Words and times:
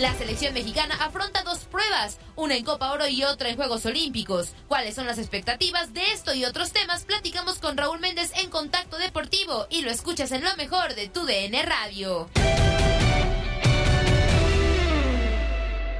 La 0.00 0.14
selección 0.14 0.54
mexicana 0.54 0.94
afronta 0.98 1.42
dos 1.42 1.66
pruebas, 1.66 2.18
una 2.34 2.56
en 2.56 2.64
Copa 2.64 2.90
Oro 2.90 3.06
y 3.06 3.22
otra 3.22 3.50
en 3.50 3.56
Juegos 3.56 3.84
Olímpicos. 3.84 4.54
¿Cuáles 4.66 4.94
son 4.94 5.04
las 5.04 5.18
expectativas 5.18 5.92
de 5.92 6.00
esto 6.14 6.32
y 6.32 6.46
otros 6.46 6.72
temas? 6.72 7.04
Platicamos 7.04 7.58
con 7.58 7.76
Raúl 7.76 8.00
Méndez 8.00 8.32
en 8.42 8.48
Contacto 8.48 8.96
Deportivo 8.96 9.66
y 9.68 9.82
lo 9.82 9.90
escuchas 9.90 10.32
en 10.32 10.42
lo 10.42 10.56
mejor 10.56 10.94
de 10.94 11.10
tu 11.10 11.26
DN 11.26 11.62
Radio. 11.64 12.30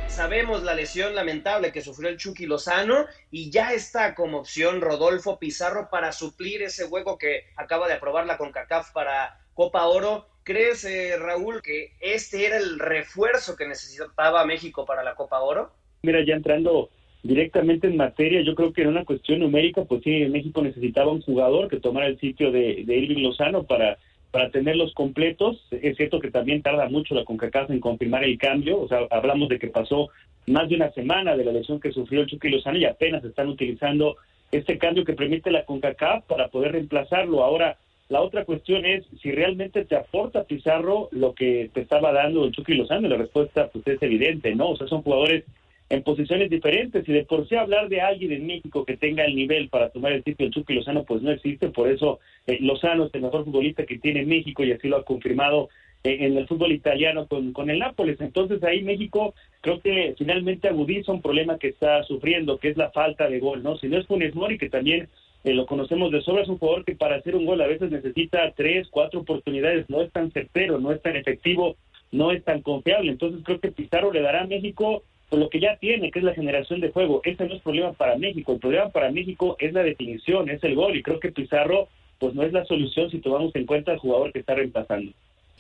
sabemos 0.09 0.62
la 0.62 0.74
lesión 0.74 1.14
lamentable 1.14 1.73
que 1.73 1.80
sufrió 1.80 2.10
el 2.10 2.19
Chucky 2.19 2.45
Lozano 2.45 3.06
y 3.30 3.51
ya 3.51 3.73
está 3.73 4.14
como 4.14 4.41
opción 4.41 4.82
Rodolfo 4.82 5.38
Pizarro 5.38 5.88
para 5.88 6.12
suplir 6.12 6.62
ese 6.62 6.84
hueco 6.84 7.16
que 7.16 7.46
acaba 7.56 7.88
de 7.88 7.95
aprobar 7.95 8.27
la 8.27 8.37
CONCACAF 8.37 8.92
para 8.92 9.41
Copa 9.55 9.87
Oro. 9.87 10.27
¿Crees, 10.50 10.84
eh, 10.84 11.16
Raúl, 11.16 11.62
que 11.62 11.92
este 12.00 12.45
era 12.45 12.56
el 12.56 12.80
refuerzo 12.80 13.54
que 13.54 13.68
necesitaba 13.68 14.45
México 14.45 14.84
para 14.84 15.04
la 15.04 15.14
Copa 15.14 15.41
Oro? 15.41 15.70
Mira, 16.02 16.24
ya 16.27 16.34
entrando 16.34 16.91
directamente 17.22 17.86
en 17.86 17.96
materia, 17.96 18.42
yo 18.42 18.56
creo 18.56 18.72
que 18.72 18.82
en 18.82 18.88
una 18.88 19.05
cuestión 19.05 19.38
numérica, 19.38 19.84
pues 19.84 20.02
sí, 20.02 20.27
México 20.28 20.60
necesitaba 20.60 21.12
un 21.12 21.22
jugador 21.22 21.68
que 21.68 21.78
tomara 21.78 22.08
el 22.08 22.18
sitio 22.18 22.50
de, 22.50 22.80
Irving 22.80 23.22
Lozano 23.22 23.62
para 23.62 23.96
para 24.32 24.50
tenerlos 24.50 24.92
completos. 24.94 25.64
Es 25.70 25.96
cierto 25.96 26.18
que 26.18 26.32
también 26.32 26.62
tarda 26.62 26.88
mucho 26.88 27.14
la 27.14 27.24
CONCACAF 27.24 27.70
en 27.70 27.78
confirmar 27.78 28.24
el 28.24 28.36
cambio, 28.36 28.80
o 28.80 28.88
sea, 28.88 29.06
hablamos 29.10 29.48
de 29.50 29.60
que 29.60 29.69
pasó 29.69 30.08
más 30.48 30.69
de 30.69 30.74
una 30.74 30.91
semana 30.91 31.36
de 31.36 31.44
la 31.44 31.52
lesión 31.52 31.78
que 31.78 31.92
sufrió 31.92 32.22
el 32.22 32.27
Chucky 32.27 32.48
Lozano 32.48 32.77
y 32.77 32.86
apenas 32.86 33.22
están 33.22 33.46
utilizando 33.46 34.16
este 34.50 34.78
cambio 34.78 35.05
que 35.05 35.12
permite 35.12 35.52
la 35.52 35.64
CONCACAF 35.64 36.24
para 36.24 36.48
poder 36.48 36.72
reemplazarlo. 36.72 37.44
Ahora, 37.44 37.78
la 38.10 38.20
otra 38.20 38.45
cuestión 38.45 38.84
es 38.84 39.06
si 39.23 39.30
realmente 39.30 39.84
te 39.84 39.95
aporta 39.95 40.42
Pizarro 40.42 41.09
lo 41.12 41.32
que 41.32 41.70
te 41.73 41.80
estaba 41.80 42.12
dando 42.12 42.45
el 42.45 42.50
Chucky 42.50 42.74
Lozano. 42.74 43.09
La 43.09 43.16
respuesta 43.16 43.69
pues 43.72 43.86
es 43.86 44.03
evidente, 44.03 44.53
¿no? 44.56 44.70
O 44.70 44.77
sea, 44.77 44.89
son 44.89 45.03
jugadores 45.03 45.44
en 45.89 46.03
posiciones 46.03 46.50
diferentes 46.50 47.08
y 47.08 47.12
de 47.12 47.25
por 47.25 47.48
sí 47.48 47.55
hablar 47.55 47.88
de 47.88 48.00
alguien 48.00 48.33
en 48.33 48.48
México 48.48 48.84
que 48.84 48.97
tenga 48.97 49.25
el 49.25 49.36
nivel 49.36 49.69
para 49.69 49.91
tomar 49.91 50.11
el 50.12 50.25
sitio 50.25 50.47
del 50.47 50.53
Chucky 50.53 50.75
Lozano 50.75 51.05
pues 51.05 51.22
no 51.22 51.31
existe, 51.31 51.69
por 51.69 51.88
eso 51.88 52.19
eh, 52.48 52.58
Lozano 52.61 53.06
es 53.06 53.14
el 53.14 53.22
mejor 53.22 53.44
futbolista 53.44 53.86
que 53.86 53.98
tiene 53.98 54.25
México 54.27 54.64
y 54.64 54.72
así 54.72 54.88
lo 54.88 54.98
ha 54.98 55.05
confirmado 55.05 55.69
eh, 56.03 56.19
en 56.20 56.36
el 56.36 56.48
fútbol 56.48 56.72
italiano 56.72 57.28
con, 57.28 57.53
con 57.53 57.70
el 57.70 57.78
Nápoles. 57.78 58.20
Entonces 58.20 58.61
ahí 58.64 58.83
México 58.83 59.34
creo 59.61 59.81
que 59.81 60.16
finalmente 60.19 60.66
agudiza 60.66 61.12
un 61.12 61.22
problema 61.22 61.58
que 61.58 61.69
está 61.69 62.03
sufriendo, 62.03 62.58
que 62.58 62.70
es 62.70 62.77
la 62.77 62.91
falta 62.91 63.28
de 63.28 63.38
gol, 63.38 63.62
¿no? 63.62 63.77
Si 63.77 63.86
no 63.86 63.98
es 63.98 64.06
Funes 64.08 64.34
Mori, 64.34 64.58
que 64.58 64.69
también 64.69 65.08
eh, 65.44 65.55
lo 65.55 65.66
conocemos 65.66 66.10
de 66.12 66.20
sobra, 66.20 66.42
es 66.42 66.48
un 66.48 66.58
jugador 66.58 66.84
que 66.84 66.94
para 66.94 67.16
hacer 67.16 67.34
un 67.34 67.46
gol 67.46 67.60
a 67.60 67.66
veces 67.66 67.91
necesita 67.91 68.52
tres, 68.52 68.88
cuatro 68.91 69.20
oportunidades, 69.20 69.88
no 69.88 70.02
es 70.02 70.12
tan 70.12 70.30
certero, 70.32 70.78
no 70.78 70.92
es 70.92 71.00
tan 71.00 71.16
efectivo, 71.16 71.77
no 72.12 72.30
es 72.30 72.44
tan 72.44 72.60
confiable. 72.60 73.12
Entonces 73.12 73.41
creo 73.44 73.60
que 73.60 73.72
Pizarro 73.72 74.12
le 74.12 74.20
dará 74.20 74.42
a 74.42 74.47
México 74.47 75.02
lo 75.30 75.48
que 75.48 75.60
ya 75.60 75.77
tiene, 75.77 76.10
que 76.10 76.19
es 76.19 76.24
la 76.24 76.34
generación 76.34 76.80
de 76.80 76.91
juego. 76.91 77.20
Ese 77.24 77.47
no 77.47 77.55
es 77.55 77.62
problema 77.62 77.92
para 77.92 78.19
México. 78.19 78.52
El 78.52 78.58
problema 78.58 78.88
para 78.91 79.10
México 79.10 79.56
es 79.58 79.72
la 79.72 79.82
definición, 79.82 80.50
es 80.50 80.62
el 80.64 80.74
gol. 80.74 80.97
Y 80.97 81.02
creo 81.02 81.20
que 81.20 81.32
Pizarro, 81.32 81.88
pues 82.19 82.34
no 82.34 82.42
es 82.42 82.52
la 82.52 82.64
solución 82.64 83.10
si 83.10 83.19
tomamos 83.19 83.54
en 83.54 83.66
cuenta 83.66 83.92
al 83.92 83.98
jugador 83.98 84.32
que 84.32 84.41
está 84.41 84.54
reemplazando. 84.54 85.12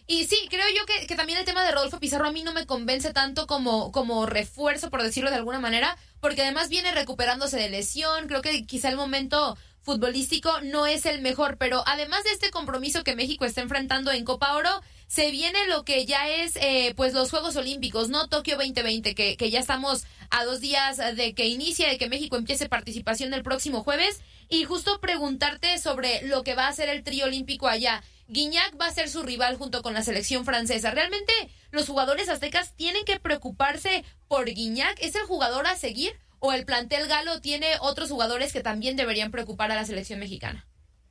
Y 0.06 0.24
sí, 0.24 0.36
creo 0.48 0.66
yo 0.76 0.84
que, 0.86 1.06
que, 1.06 1.16
también 1.16 1.38
el 1.38 1.44
tema 1.44 1.64
de 1.64 1.72
Rodolfo 1.72 2.00
Pizarro 2.00 2.26
a 2.26 2.32
mí 2.32 2.42
no 2.42 2.52
me 2.52 2.66
convence 2.66 3.12
tanto 3.12 3.46
como, 3.46 3.92
como 3.92 4.26
refuerzo, 4.26 4.90
por 4.90 5.02
decirlo 5.02 5.30
de 5.30 5.36
alguna 5.36 5.60
manera, 5.60 5.96
porque 6.20 6.42
además 6.42 6.68
viene 6.68 6.92
recuperándose 6.92 7.56
de 7.56 7.70
lesión. 7.70 8.26
Creo 8.26 8.42
que 8.42 8.66
quizá 8.66 8.88
el 8.88 8.96
momento 8.96 9.56
futbolístico 9.82 10.60
no 10.62 10.86
es 10.86 11.06
el 11.06 11.20
mejor, 11.20 11.56
pero 11.56 11.82
además 11.86 12.24
de 12.24 12.30
este 12.32 12.50
compromiso 12.50 13.02
que 13.02 13.16
México 13.16 13.44
está 13.44 13.62
enfrentando 13.62 14.12
en 14.12 14.24
Copa 14.24 14.54
Oro, 14.54 14.70
se 15.06 15.30
viene 15.30 15.66
lo 15.66 15.84
que 15.84 16.06
ya 16.06 16.28
es 16.28 16.54
eh, 16.56 16.92
pues 16.96 17.14
los 17.14 17.30
Juegos 17.30 17.56
Olímpicos, 17.56 18.10
¿no? 18.10 18.28
Tokio 18.28 18.56
2020, 18.56 19.14
que, 19.14 19.36
que 19.36 19.50
ya 19.50 19.58
estamos 19.58 20.04
a 20.30 20.44
dos 20.44 20.60
días 20.60 20.98
de 21.16 21.34
que 21.34 21.46
inicie, 21.46 21.88
de 21.88 21.98
que 21.98 22.08
México 22.08 22.36
empiece 22.36 22.68
participación 22.68 23.34
el 23.34 23.42
próximo 23.42 23.82
jueves. 23.82 24.20
Y 24.48 24.64
justo 24.64 25.00
preguntarte 25.00 25.78
sobre 25.78 26.22
lo 26.22 26.44
que 26.44 26.54
va 26.54 26.68
a 26.68 26.72
ser 26.72 26.88
el 26.88 27.02
trío 27.02 27.24
olímpico 27.24 27.66
allá. 27.66 28.02
Guiñac 28.30 28.80
va 28.80 28.86
a 28.86 28.92
ser 28.92 29.08
su 29.08 29.24
rival 29.24 29.56
junto 29.56 29.82
con 29.82 29.92
la 29.92 30.02
selección 30.02 30.44
francesa. 30.44 30.92
¿Realmente 30.92 31.32
los 31.72 31.88
jugadores 31.88 32.28
aztecas 32.28 32.76
tienen 32.76 33.04
que 33.04 33.18
preocuparse 33.18 34.04
por 34.28 34.46
Guiñac? 34.46 35.02
¿Es 35.02 35.16
el 35.16 35.22
jugador 35.22 35.66
a 35.66 35.74
seguir? 35.74 36.12
¿O 36.38 36.52
el 36.52 36.64
plantel 36.64 37.08
galo 37.08 37.40
tiene 37.40 37.66
otros 37.80 38.08
jugadores 38.08 38.52
que 38.52 38.60
también 38.60 38.96
deberían 38.96 39.32
preocupar 39.32 39.72
a 39.72 39.74
la 39.74 39.84
selección 39.84 40.20
mexicana? 40.20 40.64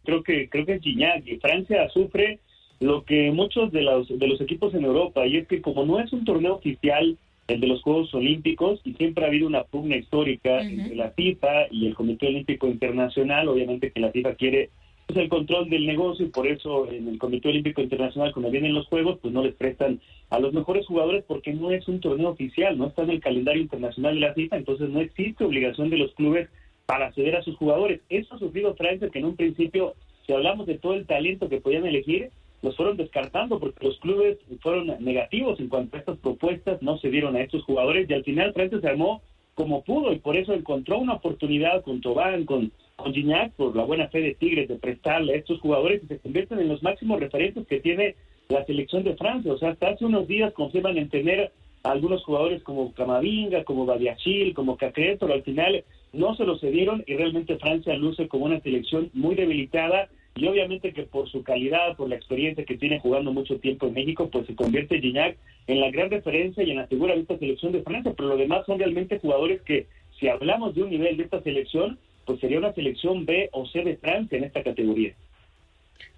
Creo 0.06 0.24
que, 0.24 0.48
creo 0.48 0.66
que 0.66 0.76
es 0.76 0.82
Guiñac. 0.82 1.28
Y 1.28 1.36
Francia 1.40 1.90
sufre 1.90 2.40
lo 2.80 3.04
que 3.04 3.32
muchos 3.32 3.74
de 3.74 3.82
los, 3.82 4.08
de 4.08 4.28
los 4.28 4.40
equipos 4.40 4.74
en 4.74 4.86
Europa, 4.86 5.28
y 5.28 5.38
es 5.38 5.48
que 5.50 5.62
como 5.62 5.86
no 5.86 6.00
es 6.00 6.14
un 6.14 6.24
torneo 6.24 6.56
oficial, 6.56 7.18
el 7.50 7.60
de 7.60 7.68
los 7.68 7.82
Juegos 7.82 8.14
Olímpicos, 8.14 8.80
y 8.86 8.94
siempre 8.94 9.26
ha 9.26 9.28
habido 9.28 9.46
una 9.46 9.64
pugna 9.64 9.98
histórica 9.98 10.62
entre 10.62 10.96
la 10.96 11.12
FIFA 11.12 11.68
y 11.70 11.88
el 11.88 11.96
Comité 11.96 12.28
Olímpico 12.28 12.68
Internacional, 12.68 13.50
obviamente 13.50 13.92
que 13.92 14.00
la 14.00 14.12
FIFA 14.12 14.36
quiere 14.36 14.70
pues, 15.10 15.24
el 15.24 15.30
control 15.30 15.70
del 15.70 15.88
negocio 15.88 16.28
y 16.28 16.30
por 16.30 16.46
eso 16.46 16.88
en 16.92 17.08
el 17.08 17.18
Comité 17.18 17.50
Olímpico 17.50 17.82
Internacional 17.82 18.32
cuando 18.32 18.52
vienen 18.52 18.76
los 18.76 18.86
Juegos 18.86 19.18
pues 19.20 19.34
no 19.34 19.42
les 19.42 19.56
prestan 19.56 20.00
a 20.30 20.38
los 20.38 20.54
mejores 20.54 20.86
jugadores 20.86 21.24
porque 21.28 21.52
no 21.52 21.72
es 21.72 21.88
un 21.88 22.00
torneo 22.00 22.30
oficial, 22.30 22.78
no 22.78 22.86
está 22.86 23.02
en 23.02 23.10
el 23.10 23.20
calendario 23.20 23.64
internacional 23.64 24.14
de 24.14 24.22
la 24.22 24.34
FIFA, 24.36 24.58
entonces 24.58 24.88
no 24.90 25.02
existe 25.02 25.44
obligación 25.44 25.90
de 25.90 25.98
los 25.98 26.14
clubes 26.14 26.48
para 26.86 27.08
acceder 27.08 27.36
a 27.36 27.42
sus 27.42 27.58
jugadores. 27.58 28.02
Eso 28.10 28.36
ha 28.36 28.40
sufrido 28.40 28.76
Francia 28.76 29.10
que 29.10 29.18
en 29.18 29.26
un 29.26 29.36
principio, 29.36 29.96
si 30.28 30.34
hablamos 30.34 30.68
de 30.68 30.78
todo 30.78 30.94
el 30.94 31.08
talento 31.08 31.50
que 31.50 31.60
podían 31.60 31.88
elegir, 31.88 32.30
los 32.62 32.76
fueron 32.76 32.96
descartando 32.96 33.60
porque 33.60 33.88
los 33.88 33.98
clubes 34.02 34.38
fueron 34.62 34.94
negativos 35.00 35.60
en 35.60 35.70
cuanto 35.70 35.98
a 35.98 36.02
estas 36.02 36.20
propuestas, 36.20 36.84
no 36.84 37.00
se 37.00 37.10
dieron 37.10 37.36
a 37.36 37.42
estos 37.42 37.64
jugadores 37.64 38.08
y 38.08 38.14
al 38.14 38.24
final 38.24 38.54
Francia 38.54 38.80
se 38.80 38.88
armó 38.88 39.24
como 39.56 39.84
pudo 39.84 40.14
y 40.14 40.20
por 40.20 40.38
eso 40.38 40.54
encontró 40.54 41.00
una 41.00 41.14
oportunidad 41.14 41.82
con 41.84 42.00
Tobán, 42.00 42.46
con, 42.46 42.72
con 43.00 43.14
Gignac, 43.14 43.54
por 43.54 43.76
la 43.76 43.84
buena 43.84 44.08
fe 44.10 44.22
de 44.22 44.36
Tigres 44.36 44.68
de 44.68 44.76
prestarle 44.76 45.34
a 45.34 45.38
estos 45.38 45.60
jugadores 45.60 46.04
y 46.04 46.08
se 46.08 46.20
convierten 46.20 46.60
en 46.60 46.68
los 46.68 46.84
máximos 46.84 47.20
referentes 47.20 47.66
que 47.68 47.80
tiene 47.80 48.16
la 48.50 48.66
selección 48.66 49.04
de 49.04 49.16
Francia. 49.16 49.54
O 49.54 49.58
sea, 49.58 49.72
hasta 49.72 49.90
hace 49.90 50.06
unos 50.06 50.28
días 50.28 50.54
confirman 50.54 50.98
en 50.98 51.10
tener 51.10 51.52
a 51.84 51.92
algunos 51.92 52.24
jugadores 52.24 52.62
como 52.64 52.94
Camavinga, 52.94 53.64
como 53.64 53.86
Badiachil, 53.86 54.54
como 54.54 54.78
Cacré, 54.78 55.18
pero 55.18 55.34
al 55.34 55.44
final 55.44 55.84
no 56.12 56.36
se 56.36 56.44
lo 56.44 56.58
cedieron 56.58 57.04
y 57.08 57.16
realmente 57.16 57.58
Francia 57.58 57.96
luce 57.96 58.28
como 58.28 58.46
una 58.46 58.60
selección 58.60 59.10
muy 59.14 59.36
debilitada 59.36 60.10
y 60.36 60.48
obviamente 60.48 60.94
que 60.94 61.04
por 61.04 61.30
su 61.30 61.44
calidad, 61.44 61.96
por 61.96 62.10
la 62.10 62.16
experiencia 62.16 62.66
que 62.66 62.78
tiene 62.78 63.00
jugando 63.00 63.32
mucho 63.32 63.60
tiempo 63.60 63.88
en 63.88 63.94
México, 63.94 64.30
pues 64.32 64.46
se 64.48 64.56
convierte 64.56 65.00
Gignac 65.00 65.38
en 65.68 65.80
la 65.80 65.92
gran 65.92 66.10
referencia 66.10 66.64
y 66.64 66.72
en 66.72 66.78
la 66.78 66.88
figura 66.88 67.14
de 67.14 67.22
esta 67.22 67.38
selección 67.38 67.72
de 67.72 67.84
Francia, 67.84 68.14
pero 68.16 68.30
lo 68.30 68.38
demás 68.38 68.66
son 68.66 68.80
realmente 68.80 69.20
jugadores 69.20 69.62
que, 69.62 69.88
si 70.20 70.28
hablamos 70.28 70.76
de 70.76 70.84
un 70.84 70.90
nivel 70.90 71.18
de 71.18 71.24
esta 71.24 71.42
selección, 71.42 71.98
pues 72.30 72.42
sería 72.42 72.60
una 72.60 72.74
selección 72.74 73.26
B 73.26 73.50
o 73.54 73.66
C 73.66 73.84
de 73.84 73.98
Francia 73.98 74.38
en 74.38 74.44
esta 74.44 74.62
categoría. 74.62 75.16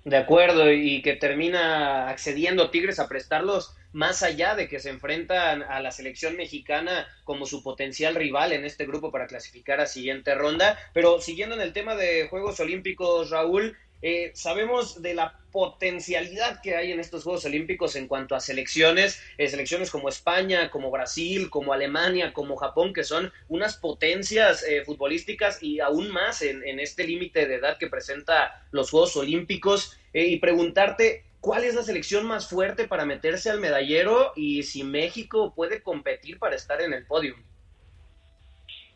De 0.04 0.18
acuerdo, 0.18 0.70
y 0.70 1.02
que 1.02 1.16
termina 1.16 2.10
accediendo 2.10 2.70
Tigres 2.70 3.00
a 3.00 3.08
prestarlos 3.08 3.74
más 3.94 4.22
allá 4.22 4.56
de 4.56 4.68
que 4.68 4.82
se 4.82 4.90
enfrentan 4.90 5.64
a 5.64 5.80
la 5.80 5.92
selección 5.92 6.36
mexicana 6.36 7.08
como 7.24 7.46
su 7.46 7.64
potencial 7.64 8.16
rival 8.16 8.52
en 8.52 8.66
este 8.66 8.86
grupo 8.86 9.10
para 9.10 9.28
clasificar 9.28 9.80
a 9.80 9.86
siguiente 9.86 10.36
ronda. 10.36 10.78
Pero 10.94 11.22
siguiendo 11.22 11.56
en 11.56 11.62
el 11.62 11.72
tema 11.72 11.96
de 11.96 12.28
Juegos 12.28 12.60
Olímpicos, 12.60 13.30
Raúl, 13.30 13.78
eh, 14.02 14.32
sabemos 14.34 15.02
de 15.02 15.14
la 15.14 15.38
potencialidad 15.52 16.62
que 16.62 16.76
hay 16.76 16.92
en 16.92 17.00
estos 17.00 17.24
Juegos 17.24 17.46
Olímpicos 17.46 17.96
en 17.96 18.08
cuanto 18.08 18.36
a 18.36 18.40
selecciones, 18.40 19.22
eh, 19.38 19.48
selecciones 19.48 19.92
como 19.92 20.10
España, 20.10 20.72
como 20.72 20.90
Brasil, 20.90 21.50
como 21.50 21.74
Alemania, 21.74 22.34
como 22.34 22.56
Japón, 22.56 22.94
que 22.94 23.04
son 23.04 23.32
unas 23.48 23.78
potencias 23.78 24.64
eh, 24.64 24.84
futbolísticas 24.86 25.62
y 25.62 25.82
aún 25.82 26.10
más 26.10 26.42
en, 26.42 26.62
este 26.80 27.06
límite 27.06 27.48
de 27.48 27.56
edad 27.56 27.78
que 27.78 27.88
presenta 27.88 28.66
los 28.72 28.90
Juegos 28.90 29.16
Olímpicos. 29.18 29.98
y 30.14 30.40
preguntarte, 30.40 31.24
¿cuál 31.40 31.64
es 31.64 31.76
la 31.76 31.84
selección 31.84 32.26
más 32.26 32.50
fuerte 32.50 32.88
para 32.88 33.06
meterse 33.06 33.50
al 33.50 33.60
medallero 33.60 34.34
y 34.36 34.64
si 34.64 34.84
México 34.84 35.54
puede 35.56 35.82
competir 35.84 36.40
para 36.40 36.56
estar 36.56 36.82
en 36.82 36.94
el 36.94 37.06
podio? 37.06 37.36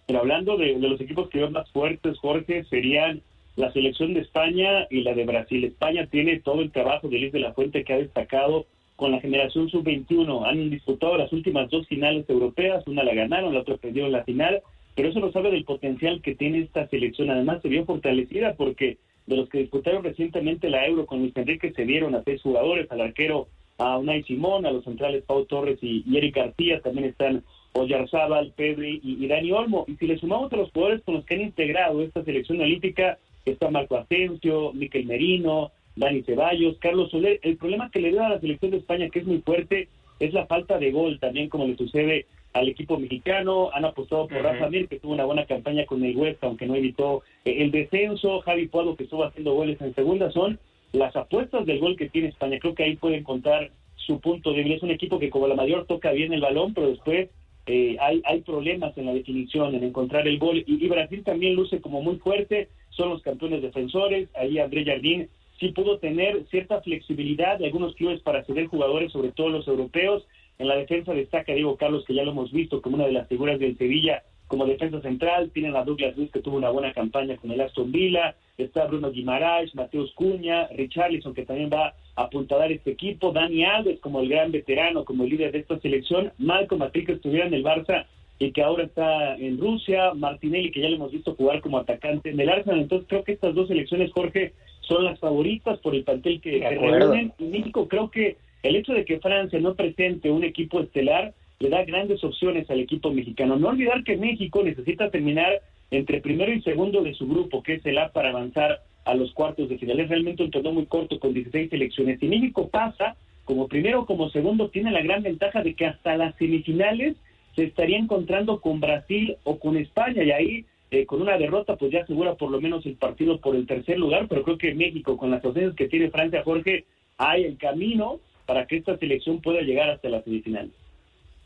Pero 0.08 0.20
hablando 0.20 0.58
de, 0.58 0.78
de 0.80 0.88
los 0.88 1.00
equipos 1.00 1.30
que 1.30 1.40
son 1.40 1.54
más 1.54 1.70
fuertes, 1.72 2.18
Jorge, 2.20 2.64
serían 2.70 3.22
la 3.56 3.72
selección 3.72 4.14
de 4.14 4.22
España 4.22 4.88
y 4.90 5.02
la 5.02 5.14
de 5.14 5.26
Brasil. 5.26 5.64
España 5.64 6.08
tiene 6.08 6.40
todo 6.40 6.62
el 6.62 6.72
trabajo 6.72 7.08
de 7.08 7.20
Luis 7.20 7.32
de 7.32 7.40
la 7.40 7.54
Fuente 7.54 7.84
que 7.84 7.94
ha 7.94 7.98
destacado 7.98 8.66
con 8.96 9.12
la 9.12 9.20
generación 9.20 9.70
sub-21. 9.70 10.46
Han 10.46 10.70
disputado 10.70 11.18
las 11.18 11.32
últimas 11.32 11.70
dos 11.70 11.88
finales 11.88 12.30
europeas, 12.30 12.86
una 12.88 13.04
la 13.04 13.14
ganaron, 13.14 13.54
la 13.54 13.62
otra 13.62 13.78
perdieron 13.78 14.12
la 14.12 14.24
final, 14.24 14.62
pero 14.96 15.10
eso 15.10 15.20
nos 15.20 15.36
habla 15.36 15.50
del 15.50 15.66
potencial 15.66 16.22
que 16.22 16.36
tiene 16.36 16.60
esta 16.60 16.88
selección. 16.88 17.30
Además, 17.30 17.62
se 17.62 17.70
vio 17.70 17.86
fortalecida 17.86 18.56
porque 18.56 18.98
de 19.26 19.38
los 19.38 19.50
que 19.50 19.60
disputaron 19.60 20.04
recientemente 20.04 20.70
la 20.70 20.86
Euro 20.86 21.06
con 21.06 21.20
Luis 21.20 21.36
Enrique 21.36 21.74
se 21.74 21.86
dieron 21.86 22.16
a 22.16 22.24
seis 22.24 22.42
jugadores, 22.42 22.90
al 22.92 23.02
arquero 23.02 23.48
a 23.78 23.98
Unai 23.98 24.24
Simón, 24.24 24.66
a 24.66 24.72
los 24.72 24.84
centrales 24.86 25.24
Pau 25.26 25.46
Torres 25.46 25.80
y, 25.82 26.04
Eric 26.16 26.36
García, 26.36 26.80
también 26.82 27.10
están 27.10 27.44
Oyarzábal, 27.74 28.54
Pedri 28.56 29.02
y, 29.04 29.24
y 29.24 29.28
Dani 29.28 29.52
Olmo. 29.52 29.84
Y 29.88 29.96
si 29.96 30.08
le 30.08 30.18
sumamos 30.18 30.54
a 30.54 30.56
los 30.56 30.72
jugadores 30.72 31.02
con 31.04 31.16
los 31.16 31.26
que 31.26 31.36
han 31.36 31.42
integrado 31.42 32.02
esta 32.02 32.24
selección 32.24 32.62
olímpica, 32.62 33.18
está 33.46 33.70
Marco 33.70 33.98
Asensio, 33.98 34.74
Miquel 34.74 35.06
Merino, 35.06 35.72
Dani 35.96 36.24
Ceballos, 36.24 36.78
Carlos 36.80 37.12
Soler. 37.12 37.40
El 37.44 37.58
problema 37.58 37.90
que 37.92 38.00
le 38.00 38.10
dio 38.10 38.24
a 38.24 38.30
la 38.30 38.40
selección 38.40 38.72
de 38.72 38.78
España, 38.78 39.10
que 39.10 39.20
es 39.20 39.26
muy 39.26 39.40
fuerte, 39.40 39.88
es 40.20 40.34
la 40.34 40.46
falta 40.46 40.78
de 40.78 40.92
gol 40.92 41.20
también 41.20 41.50
como 41.50 41.68
le 41.68 41.78
sucede 41.78 42.26
al 42.54 42.70
equipo 42.70 42.98
mexicano, 42.98 43.70
han 43.74 43.84
apostado 43.84 44.30
por 44.30 44.42
Rafa 44.42 44.70
Mir, 44.70 44.88
que 44.88 45.00
tuvo 45.00 45.12
una 45.12 45.26
buena 45.26 45.46
campaña 45.46 45.86
con 45.86 46.04
el 46.06 46.16
West, 46.16 46.42
aunque 46.42 46.66
no 46.66 46.76
evitó 46.76 47.22
eh, 47.44 47.58
el 47.60 47.72
descenso, 47.72 48.40
Javi 48.40 48.70
Puado, 48.70 48.96
que 48.96 49.04
estuvo 49.04 49.26
haciendo 49.26 49.54
goles 49.54 49.80
en 49.82 49.94
segunda, 49.94 50.32
son 50.32 50.58
las 50.94 51.14
apuestas 51.18 51.66
del 51.66 51.80
gol 51.80 51.98
que 51.98 52.10
tiene 52.10 52.30
España. 52.30 52.58
Creo 52.60 52.74
que 52.74 52.84
ahí 52.84 52.96
pueden 52.96 53.24
contar 53.24 53.72
su 53.98 54.22
punto 54.22 54.54
débil. 54.54 54.72
Es 54.72 54.84
un 54.84 54.92
equipo 54.92 55.20
que 55.20 55.30
como 55.30 55.48
la 55.48 55.56
mayor 55.56 55.86
toca 55.86 56.12
bien 56.12 56.32
el 56.32 56.40
balón, 56.40 56.74
pero 56.74 56.88
después 56.88 57.30
eh, 57.66 57.98
hay, 58.00 58.22
hay 58.24 58.42
problemas 58.42 58.98
en 58.98 59.08
la 59.08 59.14
definición, 59.14 59.76
en 59.76 59.84
encontrar 59.84 60.28
el 60.28 60.40
gol. 60.40 60.64
Y, 60.66 60.88
Brasil 60.88 61.24
también 61.24 61.56
luce 61.56 61.82
como 61.82 62.02
muy 62.02 62.18
fuerte, 62.18 62.70
son 62.96 63.10
los 63.10 63.22
campeones 63.22 63.62
defensores. 63.62 64.30
Ahí 64.36 64.60
André 64.60 64.86
Jardín 64.86 65.30
sí 65.60 65.70
pudo 65.70 66.00
tener 66.00 66.46
cierta 66.50 66.82
flexibilidad 66.82 67.58
de 67.58 67.66
algunos 67.66 67.96
clubes 67.96 68.22
para 68.22 68.44
ceder 68.46 68.68
jugadores, 68.68 69.12
sobre 69.12 69.32
todo 69.32 69.50
los 69.50 69.68
europeos. 69.68 70.26
En 70.58 70.68
la 70.68 70.76
defensa 70.76 71.14
destaca 71.14 71.54
Diego 71.54 71.78
Carlos, 71.78 72.06
que 72.06 72.14
ya 72.14 72.24
lo 72.24 72.32
hemos 72.32 72.52
visto 72.52 72.82
como 72.82 72.96
una 72.96 73.06
de 73.06 73.12
las 73.12 73.28
figuras 73.28 73.60
del 73.60 73.78
Sevilla 73.78 74.24
como 74.48 74.66
defensa 74.66 75.02
central. 75.02 75.52
Tienen 75.52 75.76
a 75.76 75.84
Douglas 75.84 76.16
Luis, 76.16 76.32
que 76.32 76.42
tuvo 76.42 76.58
una 76.58 76.70
buena 76.70 76.94
campaña 76.94 77.36
con 77.38 77.52
el 77.52 77.62
Aston 77.62 77.92
Villa. 77.92 78.36
Está 78.58 78.86
Bruno 78.86 79.12
Guimaraes, 79.12 79.76
Mateus 79.76 80.14
Cuña, 80.14 80.68
Richarlison, 80.68 81.34
que 81.34 81.46
también 81.46 81.70
va 81.74 81.94
a 82.16 82.24
apuntalar 82.24 82.72
este 82.72 82.92
equipo. 82.92 83.32
Dani 83.32 83.66
Alves, 83.66 84.00
como 84.00 84.22
el 84.22 84.30
gran 84.30 84.52
veterano, 84.52 85.04
como 85.04 85.24
el 85.24 85.32
líder 85.32 85.52
de 85.52 85.60
esta 85.60 85.80
selección. 85.80 86.32
Malcolm 86.38 86.80
Matrick, 86.80 87.08
que 87.08 87.14
estuviera 87.14 87.48
en 87.48 87.54
el 87.54 87.64
Barça 87.64 88.06
y 88.40 88.52
que 88.52 88.62
ahora 88.62 88.84
está 88.84 89.36
en 89.36 89.58
Rusia. 89.58 90.14
Martinelli, 90.14 90.72
que 90.72 90.82
ya 90.82 90.90
lo 90.90 90.96
hemos 90.96 91.12
visto 91.12 91.36
jugar 91.36 91.62
como 91.62 91.78
atacante 91.78 92.30
en 92.30 92.40
el 92.40 92.50
Arsenal. 92.50 92.82
Entonces, 92.82 93.08
creo 93.08 93.24
que 93.24 93.34
estas 93.34 93.56
dos 93.56 93.68
selecciones, 93.68 94.12
Jorge, 94.12 94.54
son 94.82 95.06
las 95.06 95.20
favoritas 95.20 95.80
por 95.80 95.96
el 95.96 96.04
plantel 96.04 96.42
que, 96.42 96.60
que 96.60 96.70
reúnen. 96.70 97.34
Y 97.40 97.46
México, 97.46 97.88
creo 97.88 98.12
que 98.12 98.38
el 98.64 98.76
hecho 98.76 98.94
de 98.94 99.06
que 99.06 99.20
Francia 99.20 99.60
no 99.60 99.76
presente 99.76 100.32
un 100.32 100.44
equipo 100.44 100.80
estelar 100.80 101.34
le 101.60 101.70
da 101.70 101.86
grandes 101.86 102.24
opciones 102.24 102.70
al 102.70 102.80
equipo 102.80 103.12
mexicano. 103.12 103.58
No 103.58 103.70
olvidar 103.70 104.04
que 104.04 104.18
México 104.18 104.64
necesita 104.64 105.10
terminar 105.10 105.62
entre 105.92 106.20
primero 106.20 106.52
y 106.52 106.62
segundo 106.62 107.02
de 107.02 107.14
su 107.14 107.28
grupo, 107.28 107.64
que 107.64 107.76
es 107.76 107.86
el 107.86 107.98
A 107.98 108.10
para 108.10 108.30
avanzar 108.30 108.82
a 109.06 109.14
los 109.14 109.32
cuartos 109.34 109.70
de 109.70 109.78
final. 109.78 110.00
Es 110.00 110.10
realmente 110.10 110.44
un 110.44 110.52
torneo 110.52 110.74
muy 110.74 110.86
corto 110.88 111.20
con 111.20 111.34
16 111.34 111.70
selecciones. 111.70 112.20
Si 112.20 112.28
México 112.28 112.68
pasa 112.70 113.16
como 113.46 113.68
primero 113.68 114.02
o 114.02 114.06
como 114.06 114.30
segundo, 114.30 114.70
tiene 114.70 114.92
la 114.92 115.04
gran 115.04 115.22
ventaja 115.22 115.62
de 115.62 115.76
que 115.76 115.86
hasta 115.86 116.18
las 116.18 116.36
semifinales 116.36 117.16
se 117.56 117.64
estaría 117.64 117.98
encontrando 117.98 118.60
con 118.62 118.80
Brasil 118.80 119.38
o 119.44 119.60
con 119.60 119.78
España 119.78 120.24
y 120.24 120.32
ahí 120.32 120.66
eh, 120.92 121.06
con 121.06 121.22
una 121.22 121.38
derrota 121.38 121.76
pues 121.76 121.92
ya 121.92 122.02
asegura 122.02 122.36
por 122.36 122.52
lo 122.52 122.62
menos 122.62 122.86
el 122.86 122.96
partido 122.96 123.40
por 123.40 123.56
el 123.56 123.66
tercer 123.66 123.98
lugar, 123.98 124.28
pero 124.28 124.44
creo 124.44 124.58
que 124.58 124.74
México 124.74 125.18
con 125.18 125.32
las 125.32 125.44
opciones 125.44 125.76
que 125.76 125.88
tiene 125.88 126.12
Francia 126.12 126.44
Jorge 126.44 126.86
hay 127.18 127.44
el 127.44 127.58
camino 127.58 128.20
para 128.46 128.68
que 128.68 128.78
esta 128.78 128.98
selección 128.98 129.42
pueda 129.42 129.62
llegar 129.62 129.90
hasta 129.90 130.10
la 130.10 130.22
semifinal. 130.24 130.72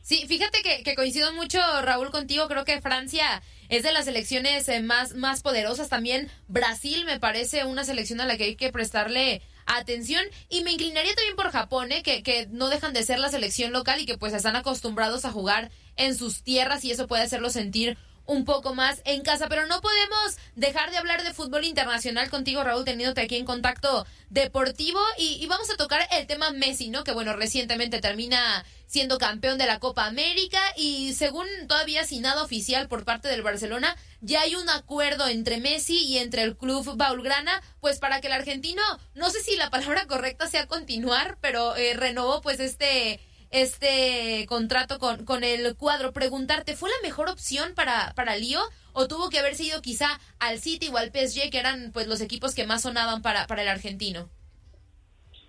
Sí, 0.02 0.26
fíjate 0.28 0.60
que, 0.84 0.96
coincido 0.96 1.32
mucho, 1.34 1.60
Raúl, 1.84 2.10
contigo. 2.10 2.48
Creo 2.48 2.66
que 2.66 2.82
Francia 2.82 3.44
es 3.68 3.84
de 3.84 3.92
las 3.92 4.06
selecciones 4.06 4.68
eh, 4.68 4.82
más, 4.82 5.14
más 5.14 5.44
poderosas. 5.44 5.90
También 5.90 6.30
Brasil 6.48 7.06
me 7.06 7.20
parece 7.20 7.66
una 7.66 7.84
selección 7.84 8.20
a 8.20 8.26
la 8.26 8.38
que 8.38 8.46
hay 8.46 8.56
que 8.56 8.72
prestarle 8.72 9.42
atención. 9.68 10.26
Y 10.50 10.64
me 10.64 10.72
inclinaría 10.72 11.14
también 11.14 11.36
por 11.36 11.52
Japón, 11.52 11.92
eh, 11.92 12.02
que, 12.02 12.24
que 12.24 12.48
no 12.50 12.70
dejan 12.70 12.94
de 12.94 13.04
ser 13.04 13.20
la 13.20 13.30
selección 13.30 13.72
local 13.72 14.00
y 14.02 14.06
que 14.06 14.18
pues 14.18 14.34
están 14.34 14.56
acostumbrados 14.56 15.26
a 15.26 15.32
jugar 15.32 15.70
en 16.00 16.18
sus 16.18 16.42
tierras 16.42 16.84
y 16.84 16.92
eso 16.92 17.07
puede 17.07 17.24
hacerlo 17.24 17.51
sentir 17.51 17.98
un 18.30 18.46
poco 18.46 18.75
más 18.75 19.01
en 19.06 19.24
casa, 19.24 19.48
pero 19.50 19.66
no 19.66 19.81
podemos 19.81 20.38
dejar 20.56 20.92
de 20.92 20.98
hablar 20.98 21.24
de 21.24 21.34
fútbol 21.34 21.66
internacional 21.66 22.30
contigo, 22.30 22.63
Raúl, 22.63 22.86
teniéndote 22.86 23.22
aquí 23.22 23.36
en 23.38 23.46
contacto 23.46 24.06
deportivo. 24.30 25.00
Y, 25.18 25.46
vamos 25.48 25.72
a 25.72 25.78
tocar 25.78 26.07
el 26.12 26.28
tema 26.28 26.51
Messi, 26.51 26.90
¿no? 26.90 27.04
Que 27.04 27.12
bueno, 27.12 27.36
recientemente 27.36 28.01
termina 28.01 28.63
siendo 28.86 29.18
campeón 29.18 29.57
de 29.57 29.66
la 29.66 29.80
Copa 29.80 30.06
América. 30.06 30.60
Y 30.78 31.13
según 31.13 31.48
todavía 31.68 32.04
sin 32.06 32.22
nada 32.22 32.44
oficial 32.44 32.88
por 32.88 33.04
parte 33.04 33.30
del 33.30 33.42
Barcelona, 33.42 33.95
ya 34.22 34.42
hay 34.42 34.54
un 34.54 34.69
acuerdo 34.69 35.28
entre 35.28 35.57
Messi 35.57 35.98
y 35.98 36.19
entre 36.19 36.44
el 36.44 36.56
club 36.56 36.98
Baulgrana, 36.98 37.63
pues 37.81 37.98
para 37.98 38.22
que 38.22 38.28
el 38.28 38.34
argentino, 38.34 38.84
no 39.16 39.31
sé 39.31 39.42
si 39.42 39.56
la 39.56 39.72
palabra 39.72 40.06
correcta 40.06 40.48
sea 40.48 40.68
continuar, 40.68 41.40
pero 41.42 41.75
eh, 41.75 41.95
renovó 41.95 42.42
pues 42.42 42.60
este 42.60 43.19
este 43.51 44.46
contrato 44.48 45.00
con, 45.00 45.25
con 45.25 45.44
el 45.44 45.75
cuadro. 45.75 46.12
Preguntarte, 46.12 46.75
¿fue 46.75 46.90
la 46.90 47.07
mejor 47.07 47.30
opción 47.30 47.74
para, 47.75 48.13
para 48.16 48.36
Lío? 48.36 48.60
¿O 48.94 49.07
tuvo 49.07 49.30
que 49.30 49.40
haberse 49.40 49.63
ido 49.63 49.81
quizá 49.81 50.07
al 50.40 50.60
City 50.60 50.90
o 50.90 50.98
al 50.98 51.12
PSG, 51.12 51.50
que 51.50 51.60
eran 51.60 51.92
pues 51.94 52.07
los 52.07 52.22
equipos 52.22 52.56
que 52.56 52.66
más 52.66 52.81
sonaban 52.81 53.22
para, 53.22 53.48
para 53.48 53.62
el 53.62 53.68
argentino? 53.68 54.30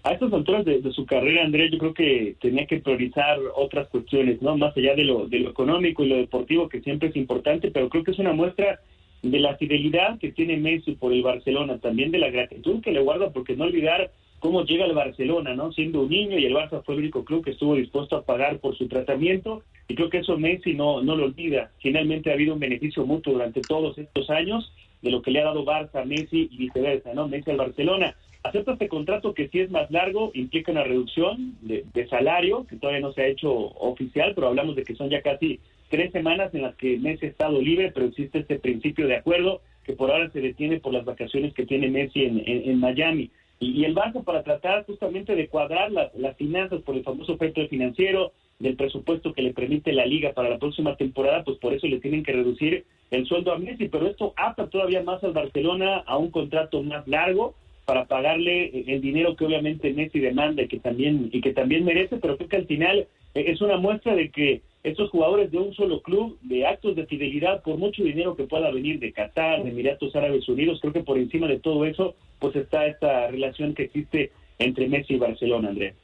A 0.02 0.12
estas 0.12 0.32
alturas 0.32 0.64
de, 0.64 0.81
su 0.93 1.05
carrera, 1.05 1.44
Andrés, 1.44 1.70
yo 1.70 1.79
creo 1.79 1.93
que 1.93 2.37
tenía 2.41 2.67
que 2.67 2.79
priorizar 2.79 3.38
otras 3.55 3.87
cuestiones, 3.88 4.41
¿no? 4.41 4.56
Más 4.56 4.75
allá 4.75 4.94
de 4.94 5.05
lo, 5.05 5.26
de 5.26 5.41
lo 5.41 5.50
económico 5.50 6.03
y 6.03 6.08
lo 6.08 6.17
deportivo, 6.17 6.70
que 6.70 6.81
siempre 6.81 7.11
es 7.11 7.17
importante, 7.17 7.70
pero 7.70 7.91
creo 7.91 8.03
que 8.03 8.12
es 8.12 8.19
una 8.19 8.32
muestra 8.32 8.81
de 9.23 9.38
la 9.38 9.56
fidelidad 9.56 10.19
que 10.19 10.32
tiene 10.32 10.56
Messi 10.56 10.93
por 10.93 11.12
el 11.12 11.23
Barcelona, 11.23 11.79
también 11.81 12.11
de 12.11 12.19
la 12.19 12.31
gratitud 12.31 12.81
que 12.81 12.93
le 12.93 13.00
guarda, 13.00 13.31
porque 13.31 13.56
no 13.56 13.64
olvidar 13.64 14.11
cómo 14.41 14.65
llega 14.65 14.87
el 14.87 14.95
Barcelona, 14.95 15.55
¿no? 15.55 15.71
Siendo 15.73 16.01
un 16.01 16.11
niño 16.11 16.39
y 16.39 16.47
el 16.47 16.55
Barça 16.55 16.83
fue 16.83 16.95
el 16.95 17.01
único 17.01 17.25
club 17.25 17.45
que 17.45 17.53
estuvo 17.53 17.77
dispuesto 17.77 18.17
a 18.17 18.25
pagar 18.25 18.59
por 18.59 18.77
su 18.77 18.89
tratamiento 18.89 19.63
y 19.87 19.95
creo 19.95 20.11
que 20.11 20.19
eso 20.19 20.37
Messi 20.37 20.75
no, 20.75 21.03
no 21.03 21.15
lo 21.15 21.27
olvida. 21.27 21.71
Finalmente 21.81 22.31
ha 22.31 22.35
habido 22.35 22.55
un 22.55 22.61
beneficio 22.61 23.07
mutuo 23.07 23.35
durante 23.35 23.61
todos 23.61 23.97
estos 23.99 24.29
años 24.31 24.73
de 25.03 25.11
lo 25.11 25.23
que 25.23 25.31
le 25.31 25.41
ha 25.41 25.45
dado 25.45 25.65
Barça 25.65 26.03
a 26.03 26.05
Messi 26.05 26.49
y 26.51 26.57
viceversa, 26.57 27.15
¿no? 27.15 27.29
Messi 27.29 27.51
al 27.51 27.59
Barcelona. 27.59 28.17
Acepta 28.43 28.73
este 28.73 28.89
contrato 28.89 29.35
que 29.35 29.49
si 29.49 29.61
es 29.61 29.71
más 29.71 29.91
largo, 29.91 30.31
implica 30.33 30.73
una 30.73 30.85
reducción 30.85 31.57
de, 31.61 31.85
de 31.93 32.09
salario, 32.09 32.67
que 32.67 32.77
todavía 32.77 33.01
no 33.01 33.13
se 33.13 33.23
ha 33.23 33.27
hecho 33.27 33.53
oficial, 33.53 34.33
pero 34.35 34.49
hablamos 34.49 34.75
de 34.77 34.85
que 34.85 34.95
son 34.95 35.11
ya 35.11 35.21
casi 35.21 35.61
tres 35.91 36.11
semanas 36.13 36.55
en 36.55 36.63
las 36.63 36.75
que 36.77 36.99
Messi 36.99 37.27
ha 37.27 37.29
estado 37.29 37.61
libre, 37.61 37.93
pero 37.93 38.07
existe 38.07 38.39
este 38.39 38.59
principio 38.59 39.07
de 39.07 39.17
acuerdo 39.17 39.61
que 39.85 39.93
por 39.93 40.11
ahora 40.11 40.31
se 40.31 40.41
detiene 40.41 40.81
por 40.81 40.95
las 40.95 41.05
vacaciones 41.05 41.53
que 41.53 41.67
tiene 41.67 41.91
Messi 41.91 42.25
en, 42.25 42.43
en 42.47 42.79
Miami. 42.79 43.31
Y, 43.61 43.85
el 43.85 43.93
banco 43.93 44.25
para 44.25 44.43
tratar 44.43 44.87
justamente 44.87 45.37
de 45.37 45.47
cuadrar 45.47 45.93
las, 45.93 46.37
finanzas 46.37 46.81
por 46.83 46.97
el 46.97 47.05
famoso 47.05 47.35
efecto 47.35 47.67
financiero, 47.69 48.33
del 48.59 48.77
presupuesto 48.77 49.33
que 49.33 49.43
le 49.43 49.55
permite 49.55 49.93
la 49.93 50.05
liga 50.05 50.33
para 50.33 50.51
la 50.51 50.59
próxima 50.59 50.97
temporada, 50.97 51.45
pues 51.45 51.59
por 51.59 51.73
eso 51.73 51.87
le 51.87 52.01
tienen 52.01 52.23
que 52.23 52.33
reducir 52.33 52.85
el 53.11 53.27
sueldo 53.27 53.53
a 53.53 53.59
Messi, 53.59 53.89
pero 53.89 54.07
esto 54.07 54.35
ata 54.37 54.69
todavía 54.69 55.03
más 55.03 55.23
al 55.25 55.33
Barcelona 55.33 55.99
a 56.07 56.19
un 56.19 56.31
contrato 56.31 56.83
más 56.83 57.07
largo 57.09 57.55
para 57.91 58.05
pagarle 58.05 58.85
el 58.87 59.01
dinero 59.01 59.35
que 59.35 59.45
obviamente 59.45 59.93
Messi 59.93 60.21
demanda 60.21 60.63
y 60.63 60.69
que 60.69 60.79
también 60.79 61.29
y 61.33 61.41
que 61.41 61.53
también 61.53 61.85
merece, 61.85 62.19
pero 62.19 62.37
creo 62.37 62.49
que 62.49 62.55
al 62.59 62.67
final 62.69 63.09
eh, 63.35 63.44
es 63.49 63.61
una 63.63 63.79
muestra 63.79 64.15
de 64.15 64.31
que 64.31 64.63
estos 64.85 65.11
jugadores 65.11 65.51
de 65.51 65.59
un 65.59 65.75
solo 65.75 66.01
club, 66.01 66.39
de 66.43 66.69
actos 66.69 66.94
de 66.94 67.06
fidelidad, 67.06 67.65
por 67.65 67.79
mucho 67.79 68.05
dinero 68.05 68.37
que 68.37 68.44
pueda 68.44 68.70
venir 68.70 69.01
de 69.01 69.13
Qatar, 69.13 69.65
de 69.65 69.70
Emiratos 69.70 70.15
Árabes 70.15 70.49
Unidos, 70.49 70.79
creo 70.81 70.93
que 70.93 71.03
por 71.03 71.19
encima 71.19 71.49
de 71.49 71.59
todo 71.59 71.85
eso, 71.85 72.15
pues 72.39 72.55
está 72.55 72.87
esta 72.87 73.27
relación 73.27 73.75
que 73.75 73.82
existe 73.82 74.31
entre 74.61 74.87
Messi 74.87 75.15
y 75.15 75.19
Barcelona, 75.19 75.70
Andrés. 75.70 75.97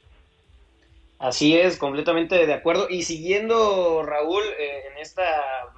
Así 1.19 1.57
es, 1.57 1.77
completamente 1.77 2.45
de 2.45 2.53
acuerdo. 2.53 2.87
Y 2.89 3.03
siguiendo, 3.03 4.03
Raúl, 4.03 4.43
eh, 4.59 4.89
en 4.91 4.97
esta, 4.97 5.23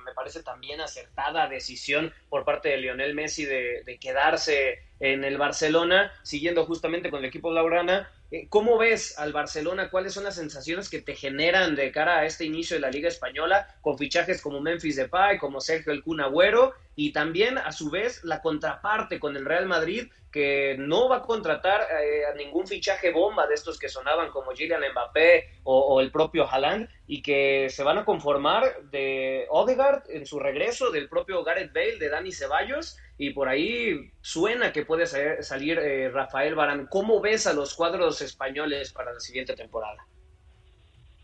me 0.03 0.13
parece 0.15 0.41
también 0.41 0.81
acertada 0.81 1.47
decisión 1.47 2.11
por 2.29 2.45
parte 2.45 2.69
de 2.69 2.77
Lionel 2.77 3.13
Messi 3.13 3.45
de, 3.45 3.83
de 3.83 3.99
quedarse 3.99 4.88
en 4.99 5.23
el 5.23 5.37
Barcelona, 5.37 6.11
siguiendo 6.23 6.65
justamente 6.65 7.09
con 7.09 7.19
el 7.19 7.25
equipo 7.25 7.51
Laurana, 7.51 8.09
eh, 8.31 8.47
¿Cómo 8.47 8.77
ves 8.77 9.17
al 9.17 9.33
Barcelona? 9.33 9.89
¿Cuáles 9.89 10.13
son 10.13 10.23
las 10.23 10.35
sensaciones 10.35 10.87
que 10.87 11.01
te 11.01 11.15
generan 11.15 11.75
de 11.75 11.91
cara 11.91 12.19
a 12.19 12.25
este 12.25 12.45
inicio 12.45 12.75
de 12.75 12.81
la 12.81 12.91
Liga 12.91 13.07
Española 13.07 13.67
con 13.81 13.97
fichajes 13.97 14.39
como 14.39 14.61
Memphis 14.61 14.97
Depay, 14.97 15.39
como 15.39 15.59
Sergio 15.61 15.91
El 15.91 16.03
Kun 16.03 16.21
y 16.95 17.11
también 17.11 17.57
a 17.57 17.71
su 17.71 17.89
vez 17.89 18.23
la 18.23 18.41
contraparte 18.41 19.19
con 19.19 19.35
el 19.35 19.45
Real 19.45 19.65
Madrid 19.65 20.09
que 20.31 20.75
no 20.77 21.09
va 21.09 21.17
a 21.17 21.21
contratar 21.23 21.81
eh, 21.81 22.25
a 22.31 22.35
ningún 22.35 22.67
fichaje 22.67 23.11
bomba 23.11 23.47
de 23.47 23.55
estos 23.55 23.79
que 23.79 23.89
sonaban 23.89 24.29
como 24.29 24.51
Kylian 24.51 24.81
Mbappé 24.91 25.49
o, 25.63 25.99
el 25.99 26.11
propio 26.11 26.47
Haaland 26.47 26.87
y 27.07 27.23
que 27.23 27.67
se 27.69 27.83
van 27.83 27.97
a 27.97 28.05
conformar 28.05 28.83
de 28.91 29.47
Odegaard 29.49 30.03
en 30.09 30.27
su 30.27 30.39
regreso, 30.39 30.91
del 30.91 31.09
propio 31.09 31.43
Gareth 31.43 31.73
Bale, 31.73 31.97
de 31.97 32.09
Dani 32.09 32.31
Ceballos 32.31 32.97
y 33.19 33.31
por 33.31 33.49
ahí 33.49 34.11
suena 34.21 34.71
que 34.71 34.85
puede 34.85 35.05
salir, 35.05 35.77
eh, 35.77 36.09
Rafael 36.09 36.55
Barán. 36.55 36.87
¿Cómo 36.89 37.19
ves 37.19 37.45
a 37.47 37.53
los 37.53 37.75
cuadros 37.75 38.21
españoles 38.21 38.93
para 38.93 39.13
la 39.13 39.19
siguiente 39.19 39.55
temporada? 39.55 40.07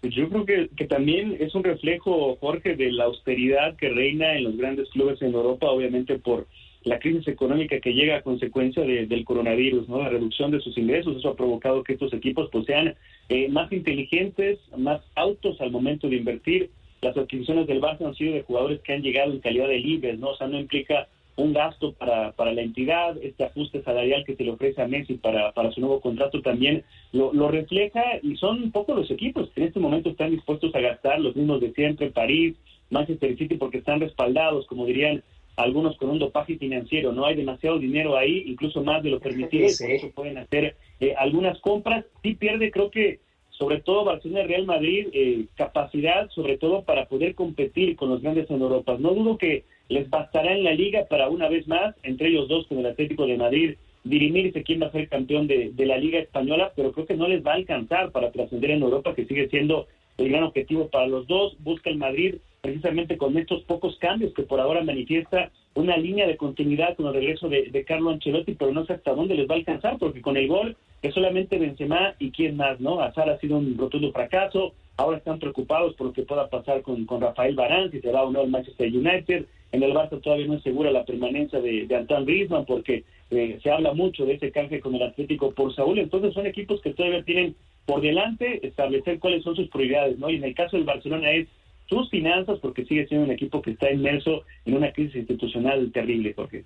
Pues 0.01 0.13
yo 0.13 0.27
creo 0.27 0.45
que, 0.45 0.69
que, 0.75 0.87
también 0.87 1.37
es 1.39 1.55
un 1.55 1.63
reflejo, 1.63 2.35
Jorge, 2.35 2.75
de 2.75 2.91
la 2.91 3.05
austeridad 3.05 3.77
que 3.77 3.89
reina 3.89 4.35
en 4.35 4.43
los 4.43 4.57
grandes 4.57 4.89
clubes 4.89 5.21
en 5.21 5.33
Europa, 5.33 5.67
obviamente 5.67 6.19
por 6.19 6.47
la 6.83 6.99
crisis 6.99 7.29
económica 7.29 7.79
que 7.79 7.93
llega 7.93 8.17
a 8.17 8.21
consecuencia 8.21 8.83
del 8.83 9.23
coronavirus, 9.23 9.87
¿no? 9.87 10.03
La 10.03 10.09
reducción 10.09 10.51
de 10.51 10.59
sus 10.59 10.77
ingresos, 10.77 11.15
eso 11.15 11.29
ha 11.29 11.35
provocado 11.35 11.83
que 11.83 11.93
estos 11.93 12.13
equipos 12.13 12.49
pues 12.51 12.65
sean 12.65 12.93
eh, 13.29 13.47
más 13.47 13.71
inteligentes, 13.71 14.59
más 14.77 15.01
autos 15.15 15.59
al 15.61 15.71
momento 15.71 16.09
de 16.09 16.17
invertir. 16.17 16.69
Las 17.01 17.15
adquisiciones 17.17 17.67
del 17.67 17.81
Barça 17.81 18.05
han 18.05 18.15
sido 18.15 18.33
de 18.33 18.43
jugadores 18.43 18.81
que 18.81 18.93
han 18.93 19.01
llegado 19.01 19.31
en 19.31 19.39
calidad 19.39 19.69
de 19.69 19.79
libres, 19.79 20.19
¿no? 20.19 20.31
O 20.31 20.37
sea, 20.37 20.47
no 20.47 20.59
implica 20.59 21.07
un 21.37 21.53
gasto 21.53 21.93
para, 21.93 22.31
para 22.31 22.53
la 22.53 22.61
entidad, 22.61 23.17
este 23.21 23.43
ajuste 23.43 23.83
salarial 23.83 24.23
que 24.25 24.35
se 24.35 24.43
le 24.43 24.51
ofrece 24.51 24.81
a 24.81 24.87
Messi 24.87 25.15
para, 25.15 25.51
para 25.51 25.71
su 25.71 25.81
nuevo 25.81 25.99
contrato 25.99 26.41
también 26.41 26.83
lo, 27.11 27.33
lo 27.33 27.49
refleja 27.49 28.03
y 28.21 28.35
son 28.37 28.63
un 28.63 28.71
poco 28.71 28.93
los 28.93 29.11
equipos 29.11 29.49
que 29.49 29.61
en 29.61 29.67
este 29.67 29.79
momento 29.79 30.09
están 30.09 30.31
dispuestos 30.31 30.73
a 30.75 30.79
gastar, 30.79 31.19
los 31.19 31.35
mismos 31.35 31.59
de 31.61 31.73
siempre, 31.73 32.09
París, 32.11 32.55
Manchester 32.89 33.37
City, 33.37 33.55
porque 33.57 33.79
están 33.79 33.99
respaldados, 33.99 34.65
como 34.67 34.85
dirían 34.85 35.23
algunos 35.57 35.97
con 35.97 36.09
un 36.09 36.19
dopaje 36.19 36.57
financiero, 36.57 37.11
no 37.11 37.25
hay 37.25 37.35
demasiado 37.35 37.79
dinero 37.79 38.17
ahí, 38.17 38.43
incluso 38.45 38.83
más 38.83 39.01
de 39.03 39.09
lo 39.09 39.19
permitido, 39.19 39.67
por 39.79 39.91
eso 39.91 40.11
pueden 40.11 40.37
hacer 40.37 40.75
eh, 40.99 41.13
algunas 41.17 41.59
compras. 41.61 42.05
Sí 42.23 42.35
pierde, 42.35 42.71
creo 42.71 42.91
que 42.91 43.19
sobre 43.57 43.81
todo 43.81 44.03
Barcelona 44.03 44.41
y 44.41 44.47
Real 44.47 44.65
Madrid, 44.65 45.07
eh, 45.13 45.45
capacidad 45.55 46.29
sobre 46.31 46.57
todo 46.57 46.83
para 46.83 47.05
poder 47.05 47.35
competir 47.35 47.95
con 47.95 48.09
los 48.09 48.21
grandes 48.21 48.49
en 48.49 48.61
Europa. 48.61 48.97
No 48.99 49.13
dudo 49.13 49.37
que 49.37 49.63
les 49.89 50.09
bastará 50.09 50.53
en 50.53 50.63
la 50.63 50.73
liga 50.73 51.05
para 51.09 51.29
una 51.29 51.47
vez 51.47 51.67
más, 51.67 51.95
entre 52.03 52.29
ellos 52.29 52.47
dos 52.47 52.67
con 52.67 52.79
el 52.79 52.85
Atlético 52.87 53.25
de 53.25 53.37
Madrid, 53.37 53.75
dirimirse 54.03 54.63
quién 54.63 54.81
va 54.81 54.87
a 54.87 54.91
ser 54.91 55.09
campeón 55.09 55.47
de, 55.47 55.71
de 55.73 55.85
la 55.85 55.97
Liga 55.97 56.19
Española, 56.19 56.71
pero 56.75 56.91
creo 56.91 57.05
que 57.05 57.15
no 57.15 57.27
les 57.27 57.45
va 57.45 57.53
a 57.53 57.55
alcanzar 57.55 58.11
para 58.11 58.31
trascender 58.31 58.71
en 58.71 58.83
Europa, 58.83 59.15
que 59.15 59.25
sigue 59.25 59.49
siendo 59.49 59.87
el 60.17 60.29
gran 60.29 60.43
objetivo 60.43 60.89
para 60.89 61.07
los 61.07 61.27
dos. 61.27 61.55
Busca 61.59 61.89
el 61.89 61.97
Madrid 61.97 62.35
precisamente 62.61 63.17
con 63.17 63.37
estos 63.37 63.63
pocos 63.63 63.97
cambios 63.99 64.33
que 64.33 64.43
por 64.43 64.59
ahora 64.59 64.83
manifiesta 64.83 65.51
una 65.75 65.97
línea 65.97 66.25
de 66.25 66.37
continuidad 66.37 66.95
con 66.95 67.07
el 67.07 67.13
regreso 67.13 67.49
de, 67.49 67.69
de 67.69 67.83
Carlo 67.83 68.09
Ancelotti, 68.09 68.53
pero 68.53 68.71
no 68.71 68.85
sé 68.85 68.93
hasta 68.93 69.13
dónde 69.13 69.35
les 69.35 69.47
va 69.47 69.55
a 69.55 69.57
alcanzar, 69.57 69.97
porque 69.97 70.21
con 70.21 70.37
el 70.37 70.47
gol 70.47 70.75
que 71.05 71.11
solamente 71.11 71.59
Benzema 71.59 72.15
y 72.17 72.31
quién 72.31 72.57
más, 72.57 72.79
¿no? 72.79 72.99
Azar 72.99 73.29
ha 73.29 73.37
sido 73.37 73.59
un 73.59 73.77
rotundo 73.77 74.11
fracaso, 74.11 74.73
ahora 74.97 75.19
están 75.19 75.37
preocupados 75.37 75.93
por 75.93 76.07
lo 76.07 76.13
que 76.13 76.23
pueda 76.23 76.49
pasar 76.49 76.81
con, 76.81 77.05
con 77.05 77.21
Rafael 77.21 77.53
Barán, 77.53 77.91
si 77.91 78.01
se 78.01 78.11
va 78.11 78.23
o 78.23 78.31
no 78.31 78.41
al 78.41 78.49
Manchester 78.49 78.87
United, 78.87 79.45
en 79.71 79.83
el 79.83 79.93
Barça 79.93 80.19
todavía 80.19 80.47
no 80.47 80.55
es 80.55 80.63
segura 80.63 80.89
la 80.89 81.05
permanencia 81.05 81.61
de, 81.61 81.85
de 81.85 81.95
Antoine 81.95 82.25
Griezmann, 82.25 82.65
porque 82.65 83.03
eh, 83.29 83.59
se 83.61 83.69
habla 83.69 83.93
mucho 83.93 84.25
de 84.25 84.33
ese 84.33 84.51
canje 84.51 84.79
con 84.79 84.95
el 84.95 85.03
Atlético 85.03 85.51
por 85.51 85.75
Saúl, 85.75 85.99
entonces 85.99 86.33
son 86.33 86.47
equipos 86.47 86.81
que 86.81 86.95
todavía 86.95 87.21
tienen 87.21 87.55
por 87.85 88.01
delante 88.01 88.65
establecer 88.65 89.19
cuáles 89.19 89.43
son 89.43 89.55
sus 89.55 89.67
prioridades, 89.67 90.17
¿no? 90.17 90.31
Y 90.31 90.37
en 90.37 90.43
el 90.43 90.55
caso 90.55 90.75
del 90.75 90.87
Barcelona 90.87 91.29
es 91.33 91.47
sus 91.87 92.09
finanzas, 92.09 92.57
porque 92.57 92.85
sigue 92.85 93.05
siendo 93.05 93.27
un 93.27 93.31
equipo 93.31 93.61
que 93.61 93.71
está 93.71 93.91
inmerso 93.91 94.41
en 94.65 94.73
una 94.73 94.91
crisis 94.91 95.17
institucional 95.17 95.91
terrible, 95.91 96.33
Jorge. 96.33 96.63